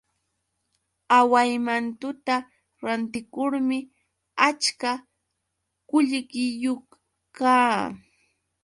Awaymantuta 1.17 2.35
rantikurmi 2.83 3.77
achka 4.47 4.91
qullqiyuq 5.89 6.85
kaa. 7.37 7.77